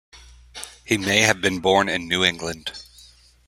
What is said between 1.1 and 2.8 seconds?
have been born in New England.